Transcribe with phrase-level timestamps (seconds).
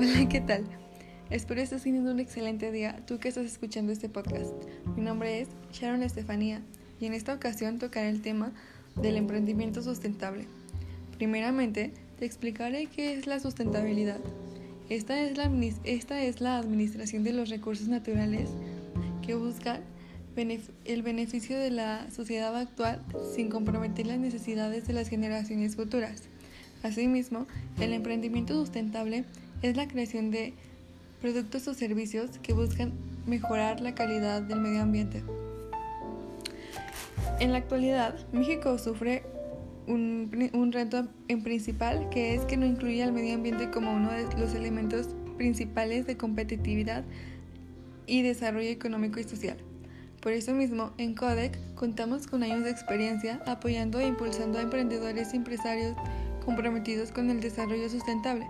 [0.00, 0.64] Hola, ¿qué tal?
[1.28, 4.50] Espero estés teniendo un excelente día, tú que estás escuchando este podcast.
[4.96, 6.62] Mi nombre es Sharon Estefanía
[6.98, 8.50] y en esta ocasión tocaré el tema
[8.96, 10.46] del emprendimiento sustentable.
[11.18, 14.20] Primeramente, te explicaré qué es la sustentabilidad.
[14.88, 15.52] Esta es la,
[15.84, 18.48] esta es la administración de los recursos naturales
[19.20, 19.80] que busca
[20.86, 23.02] el beneficio de la sociedad actual
[23.36, 26.22] sin comprometer las necesidades de las generaciones futuras.
[26.82, 27.46] Asimismo,
[27.78, 29.26] el emprendimiento sustentable
[29.62, 30.54] es la creación de
[31.20, 32.92] productos o servicios que buscan
[33.26, 35.22] mejorar la calidad del medio ambiente.
[37.38, 39.22] En la actualidad, México sufre
[39.86, 44.24] un, reto en principal que es que no incluye al medio ambiente como uno de
[44.38, 47.04] los elementos principales de competitividad
[48.06, 49.56] y desarrollo económico y social.
[50.20, 55.32] Por eso mismo, en CODEC contamos con años de experiencia apoyando e impulsando a emprendedores
[55.32, 55.96] y empresarios
[56.44, 58.46] comprometidos con el desarrollo sustentable.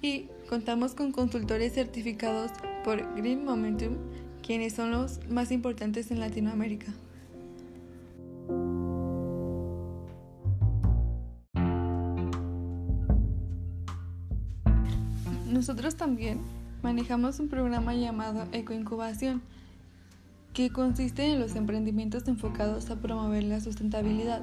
[0.00, 2.52] Y contamos con consultores certificados
[2.84, 3.96] por Green Momentum,
[4.46, 6.92] quienes son los más importantes en Latinoamérica.
[15.50, 16.38] Nosotros también
[16.82, 19.42] manejamos un programa llamado Ecoincubación,
[20.54, 24.42] que consiste en los emprendimientos enfocados a promover la sustentabilidad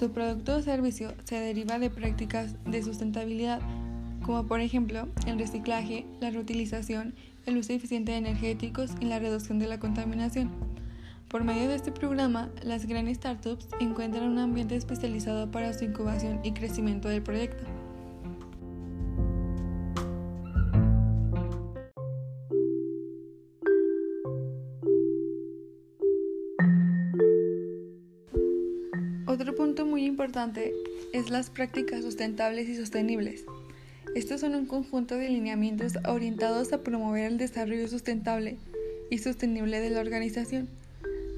[0.00, 3.60] su producto o servicio se deriva de prácticas de sustentabilidad,
[4.30, 7.14] como por ejemplo el reciclaje, la reutilización,
[7.46, 10.52] el uso eficiente de energéticos y la reducción de la contaminación.
[11.26, 16.38] Por medio de este programa, las grandes startups encuentran un ambiente especializado para su incubación
[16.44, 17.64] y crecimiento del proyecto.
[29.26, 30.72] Otro punto muy importante
[31.12, 33.44] es las prácticas sustentables y sostenibles.
[34.14, 38.56] Estos son un conjunto de lineamientos orientados a promover el desarrollo sustentable
[39.10, 40.68] y sostenible de la organización.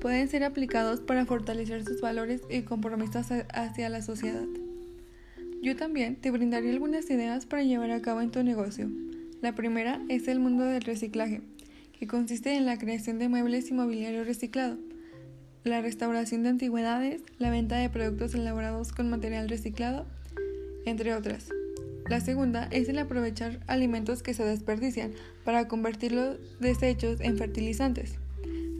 [0.00, 4.46] Pueden ser aplicados para fortalecer sus valores y compromisos hacia la sociedad.
[5.62, 8.88] Yo también te brindaré algunas ideas para llevar a cabo en tu negocio.
[9.42, 11.40] La primera es el mundo del reciclaje,
[11.98, 14.76] que consiste en la creación de muebles y mobiliario reciclado
[15.66, 20.06] la restauración de antigüedades, la venta de productos elaborados con material reciclado,
[20.84, 21.48] entre otras.
[22.08, 25.12] La segunda es el aprovechar alimentos que se desperdician
[25.44, 28.18] para convertir los desechos en fertilizantes.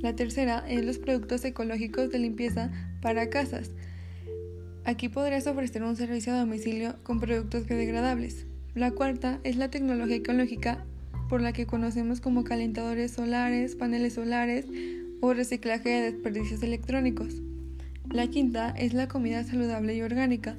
[0.00, 2.70] La tercera es los productos ecológicos de limpieza
[3.02, 3.70] para casas.
[4.84, 8.46] Aquí podrás ofrecer un servicio a domicilio con productos biodegradables.
[8.74, 10.84] La cuarta es la tecnología ecológica
[11.28, 14.66] por la que conocemos como calentadores solares, paneles solares,
[15.20, 17.42] o reciclaje de desperdicios electrónicos.
[18.12, 20.56] La quinta es la comida saludable y orgánica,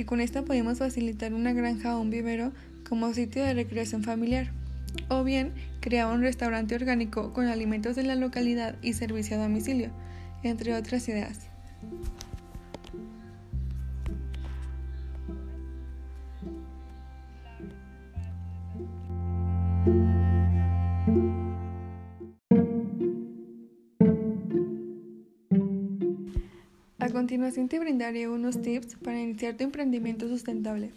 [0.00, 2.52] que con esta podemos facilitar una granja o un vivero
[2.88, 4.50] como sitio de recreación familiar,
[5.10, 9.90] o bien crear un restaurante orgánico con alimentos de la localidad y servicio a domicilio,
[10.42, 11.40] entre otras ideas.
[27.40, 30.90] Continuación te brindaré unos tips para iniciar tu emprendimiento sustentable.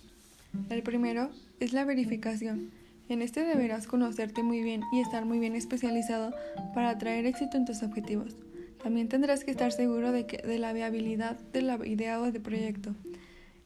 [0.70, 1.30] El primero
[1.62, 2.70] es la verificación.
[3.08, 6.36] En este deberás conocerte muy bien y estar muy bien especializado
[6.74, 8.36] para traer éxito en tus objetivos.
[8.84, 12.42] También tendrás que estar seguro de, que, de la viabilidad de la idea o de
[12.42, 12.94] proyecto.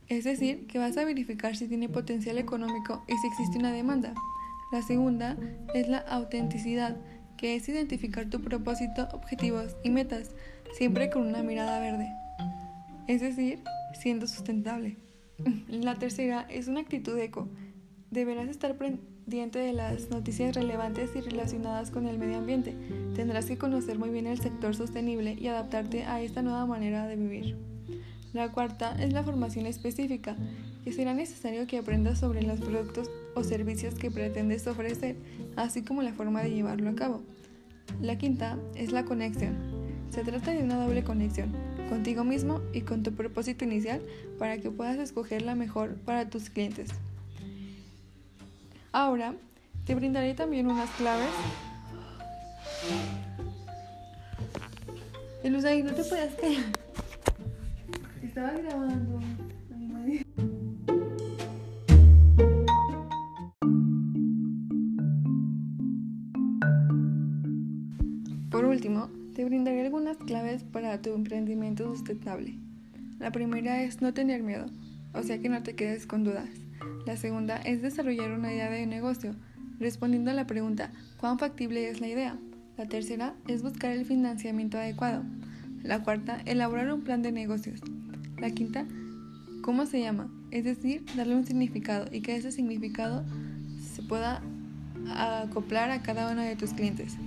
[0.07, 4.13] Es decir, que vas a verificar si tiene potencial económico y si existe una demanda.
[4.71, 5.35] La segunda
[5.73, 6.95] es la autenticidad,
[7.37, 10.29] que es identificar tu propósito, objetivos y metas,
[10.77, 12.07] siempre con una mirada verde
[13.07, 13.63] es decir,
[13.93, 14.97] siendo sustentable.
[15.69, 17.47] La tercera es una actitud eco.
[18.11, 22.75] Deberás estar pendiente de las noticias relevantes y relacionadas con el medio ambiente.
[23.15, 27.15] Tendrás que conocer muy bien el sector sostenible y adaptarte a esta nueva manera de
[27.15, 27.55] vivir.
[28.33, 30.35] La cuarta es la formación específica,
[30.83, 35.15] que será necesario que aprendas sobre los productos o servicios que pretendes ofrecer,
[35.55, 37.21] así como la forma de llevarlo a cabo.
[38.01, 39.55] La quinta es la conexión.
[40.09, 44.01] Se trata de una doble conexión contigo mismo y con tu propósito inicial
[44.37, 46.89] para que puedas escoger la mejor para tus clientes.
[48.91, 49.33] Ahora
[49.85, 51.29] te brindaré también unas claves.
[55.67, 56.63] ahí no te puedes callar.
[58.23, 59.19] Estaba grabando.
[68.49, 72.55] Por último, te brindaré algunas claves para tu emprendimiento sustentable.
[73.19, 74.65] La primera es no tener miedo,
[75.13, 76.49] o sea que no te quedes con dudas.
[77.05, 79.35] La segunda es desarrollar una idea de negocio,
[79.79, 82.39] respondiendo a la pregunta ¿cuán factible es la idea?
[82.79, 85.23] La tercera es buscar el financiamiento adecuado.
[85.83, 87.79] La cuarta, elaborar un plan de negocios.
[88.39, 88.87] La quinta,
[89.61, 90.31] ¿cómo se llama?
[90.49, 93.23] Es decir, darle un significado y que ese significado
[93.93, 94.41] se pueda
[95.15, 97.19] acoplar a cada uno de tus clientes.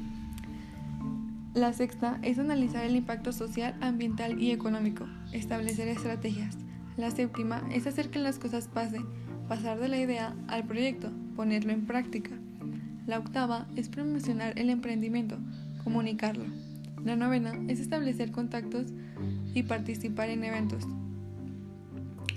[1.55, 6.56] La sexta es analizar el impacto social, ambiental y económico, establecer estrategias.
[6.97, 9.05] La séptima es hacer que las cosas pasen
[9.49, 12.31] pasar de la idea al proyecto, ponerlo en práctica.
[13.08, 15.38] La octava es promocionar el emprendimiento,
[15.82, 16.44] comunicarlo.
[17.05, 18.93] La novena es establecer contactos
[19.52, 20.87] y participar en eventos.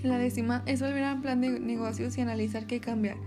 [0.01, 3.17] La décima es volver al plan de negocios y analizar qué cambiar.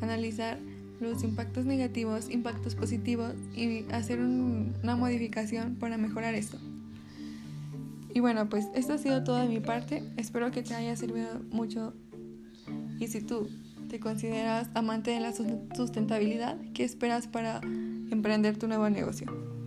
[0.00, 0.60] Analizar
[1.00, 6.58] los impactos negativos, impactos positivos y hacer una modificación para mejorar esto.
[8.14, 10.02] Y bueno, pues esto ha sido todo de mi parte.
[10.16, 11.94] Espero que te haya servido mucho
[12.98, 13.48] y si tú
[13.88, 17.60] te consideras amante de la sustentabilidad, ¿qué esperas para
[18.10, 19.57] emprender tu nuevo negocio?